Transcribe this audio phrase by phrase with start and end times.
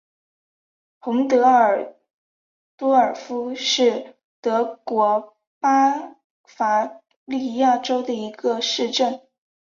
[0.97, 1.95] 洪德尔
[2.75, 9.21] 多尔夫是德国巴伐利亚州的一个市镇。